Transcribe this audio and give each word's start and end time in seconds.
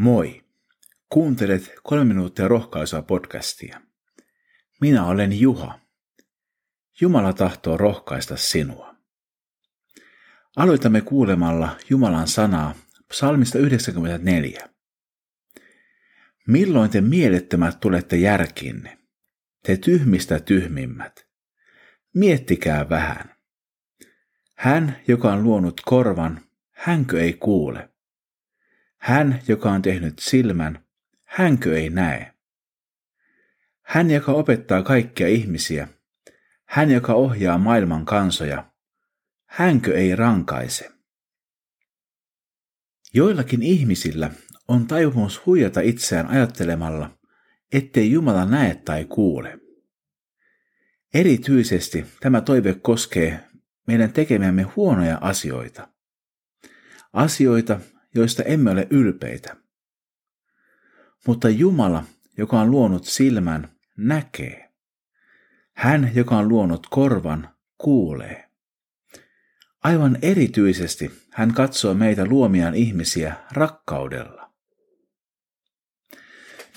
Moi! 0.00 0.44
Kuuntelet 1.08 1.72
kolme 1.82 2.04
minuuttia 2.04 2.48
rohkaisua 2.48 3.02
podcastia. 3.02 3.80
Minä 4.80 5.06
olen 5.06 5.40
Juha. 5.40 5.80
Jumala 7.00 7.32
tahtoo 7.32 7.76
rohkaista 7.76 8.36
sinua. 8.36 8.94
Aloitamme 10.56 11.00
kuulemalla 11.00 11.76
Jumalan 11.90 12.28
sanaa 12.28 12.74
psalmista 13.08 13.58
94. 13.58 14.68
Milloin 16.48 16.90
te 16.90 17.00
mielettömät 17.00 17.80
tulette 17.80 18.16
järkinne, 18.16 18.98
te 19.62 19.76
tyhmistä 19.76 20.40
tyhmimmät? 20.40 21.26
Miettikää 22.14 22.88
vähän. 22.88 23.34
Hän, 24.54 24.96
joka 25.08 25.32
on 25.32 25.42
luonut 25.42 25.80
korvan, 25.84 26.40
hänkö 26.70 27.22
ei 27.22 27.32
kuule? 27.32 27.90
Hän, 29.00 29.40
joka 29.48 29.70
on 29.70 29.82
tehnyt 29.82 30.18
silmän, 30.18 30.84
hänkö 31.24 31.78
ei 31.78 31.90
näe? 31.90 32.34
Hän, 33.82 34.10
joka 34.10 34.32
opettaa 34.32 34.82
kaikkia 34.82 35.28
ihmisiä, 35.28 35.88
hän, 36.64 36.90
joka 36.90 37.14
ohjaa 37.14 37.58
maailman 37.58 38.04
kansoja, 38.04 38.72
hänkö 39.46 39.98
ei 39.98 40.16
rankaise? 40.16 40.90
Joillakin 43.14 43.62
ihmisillä 43.62 44.30
on 44.68 44.86
taipumus 44.86 45.46
huijata 45.46 45.80
itseään 45.80 46.26
ajattelemalla, 46.26 47.18
ettei 47.72 48.10
Jumala 48.10 48.44
näe 48.44 48.74
tai 48.74 49.04
kuule. 49.04 49.58
Erityisesti 51.14 52.06
tämä 52.20 52.40
toive 52.40 52.74
koskee 52.74 53.40
meidän 53.86 54.12
tekemämme 54.12 54.62
huonoja 54.62 55.18
asioita. 55.20 55.88
Asioita, 57.12 57.80
joista 58.14 58.42
emme 58.42 58.70
ole 58.70 58.86
ylpeitä. 58.90 59.56
Mutta 61.26 61.48
Jumala, 61.48 62.04
joka 62.38 62.60
on 62.60 62.70
luonut 62.70 63.04
silmän, 63.04 63.68
näkee. 63.96 64.70
Hän, 65.72 66.10
joka 66.14 66.36
on 66.36 66.48
luonut 66.48 66.86
korvan, 66.90 67.48
kuulee. 67.78 68.50
Aivan 69.84 70.18
erityisesti 70.22 71.10
hän 71.30 71.54
katsoo 71.54 71.94
meitä 71.94 72.26
luomiaan 72.26 72.74
ihmisiä 72.74 73.36
rakkaudella. 73.52 74.52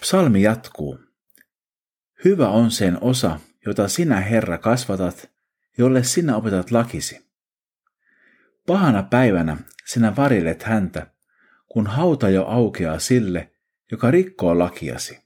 Psalmi 0.01 0.41
jatkuu. 0.41 0.99
Hyvä 2.25 2.49
on 2.49 2.71
sen 2.71 2.97
osa, 3.01 3.39
jota 3.65 3.87
sinä, 3.87 4.19
Herra, 4.19 4.57
kasvatat, 4.57 5.31
jolle 5.77 6.03
sinä 6.03 6.35
opetat 6.35 6.71
lakisi. 6.71 7.25
Pahana 8.67 9.03
päivänä 9.03 9.57
sinä 9.85 10.15
varillet 10.15 10.63
häntä, 10.63 11.12
kun 11.73 11.87
hauta 11.87 12.29
jo 12.29 12.45
aukeaa 12.45 12.99
sille, 12.99 13.51
joka 13.91 14.11
rikkoo 14.11 14.59
lakiasi. 14.59 15.19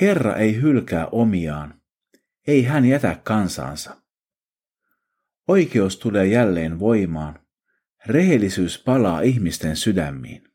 Herra 0.00 0.36
ei 0.36 0.60
hylkää 0.60 1.06
omiaan, 1.06 1.82
ei 2.46 2.62
hän 2.62 2.84
jätä 2.84 3.20
kansansa. 3.24 4.02
Oikeus 5.48 5.96
tulee 5.96 6.26
jälleen 6.26 6.78
voimaan, 6.80 7.46
rehellisyys 8.06 8.82
palaa 8.84 9.20
ihmisten 9.20 9.76
sydämiin. 9.76 10.48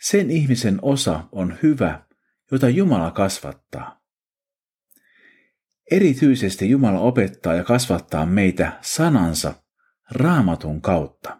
Sen 0.00 0.30
ihmisen 0.30 0.78
osa 0.82 1.28
on 1.32 1.58
hyvä, 1.62 2.06
jota 2.52 2.68
Jumala 2.68 3.10
kasvattaa. 3.10 4.00
Erityisesti 5.90 6.70
Jumala 6.70 7.00
opettaa 7.00 7.54
ja 7.54 7.64
kasvattaa 7.64 8.26
meitä 8.26 8.78
sanansa 8.80 9.54
raamatun 10.10 10.82
kautta. 10.82 11.39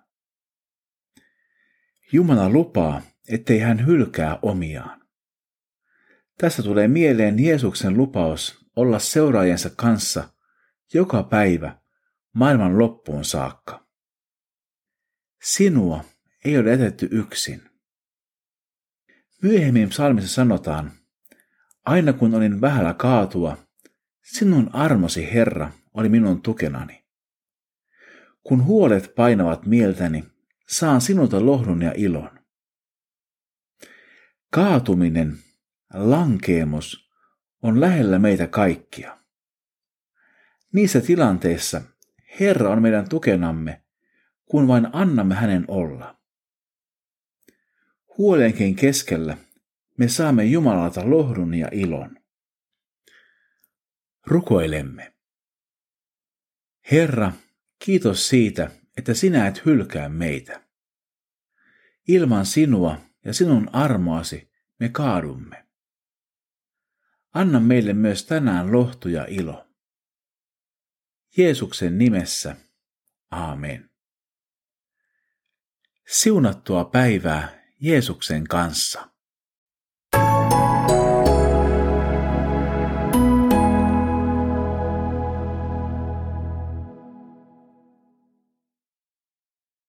Jumala 2.12 2.48
lupaa, 2.48 3.02
ettei 3.28 3.58
hän 3.58 3.86
hylkää 3.86 4.38
omiaan. 4.42 5.00
Tässä 6.38 6.62
tulee 6.62 6.88
mieleen 6.88 7.44
Jeesuksen 7.44 7.96
lupaus 7.96 8.66
olla 8.76 8.98
seuraajensa 8.98 9.70
kanssa 9.76 10.28
joka 10.94 11.22
päivä 11.22 11.78
maailman 12.32 12.78
loppuun 12.78 13.24
saakka. 13.24 13.86
Sinua 15.42 16.04
ei 16.44 16.58
ole 16.58 16.70
jätetty 16.70 17.08
yksin. 17.10 17.62
Myöhemmin 19.42 19.88
psalmissa 19.88 20.34
sanotaan, 20.34 20.92
aina 21.84 22.12
kun 22.12 22.34
olin 22.34 22.60
vähällä 22.60 22.94
kaatua, 22.94 23.56
sinun 24.22 24.70
armosi 24.72 25.32
Herra 25.34 25.72
oli 25.94 26.08
minun 26.08 26.42
tukenani. 26.42 27.04
Kun 28.42 28.64
huolet 28.64 29.14
painavat 29.14 29.66
mieltäni, 29.66 30.24
saan 30.70 31.00
sinulta 31.00 31.46
lohdun 31.46 31.82
ja 31.82 31.92
ilon. 31.96 32.40
Kaatuminen, 34.50 35.38
lankeemus 35.94 37.10
on 37.62 37.80
lähellä 37.80 38.18
meitä 38.18 38.46
kaikkia. 38.46 39.18
Niissä 40.72 41.00
tilanteissa 41.00 41.82
Herra 42.40 42.70
on 42.70 42.82
meidän 42.82 43.08
tukenamme, 43.08 43.82
kun 44.44 44.68
vain 44.68 44.88
annamme 44.92 45.34
hänen 45.34 45.64
olla. 45.68 46.20
Huolenkin 48.18 48.76
keskellä 48.76 49.36
me 49.98 50.08
saamme 50.08 50.44
Jumalalta 50.44 51.10
lohdun 51.10 51.54
ja 51.54 51.68
ilon. 51.72 52.16
Rukoilemme. 54.26 55.12
Herra, 56.90 57.32
kiitos 57.84 58.28
siitä, 58.28 58.70
että 58.96 59.14
sinä 59.14 59.46
et 59.46 59.66
hylkää 59.66 60.08
meitä. 60.08 60.62
Ilman 62.08 62.46
sinua 62.46 62.98
ja 63.24 63.34
sinun 63.34 63.70
armoasi 63.72 64.50
me 64.80 64.88
kaadumme. 64.88 65.66
Anna 67.34 67.60
meille 67.60 67.92
myös 67.92 68.26
tänään 68.26 68.72
lohtu 68.72 69.08
ja 69.08 69.26
ilo. 69.28 69.66
Jeesuksen 71.36 71.98
nimessä. 71.98 72.56
Aamen. 73.30 73.90
Siunattua 76.08 76.84
päivää 76.84 77.64
Jeesuksen 77.80 78.44
kanssa. 78.44 79.09